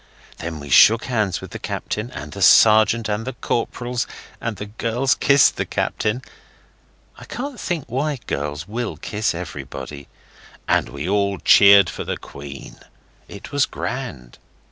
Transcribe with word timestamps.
Then 0.39 0.59
we 0.59 0.69
shook 0.71 1.03
hands 1.05 1.41
with 1.41 1.51
the 1.51 1.59
captain, 1.59 2.09
and 2.09 2.31
the 2.31 2.41
sergeant 2.41 3.07
and 3.07 3.23
the 3.23 3.33
corporals, 3.33 4.07
and 4.41 4.55
the 4.57 4.65
girls 4.65 5.13
kissed 5.13 5.57
the 5.57 5.63
captain 5.67 6.23
I 7.19 7.25
can't 7.25 7.59
think 7.59 7.85
why 7.87 8.17
girls 8.25 8.67
will 8.67 8.97
kiss 8.97 9.35
everybody 9.35 10.07
and 10.67 10.89
we 10.89 11.07
all 11.07 11.37
cheered 11.37 11.87
for 11.87 12.03
the 12.03 12.17
Queen. 12.17 12.79
It 13.29 13.51
was 13.51 13.67
grand. 13.67 14.39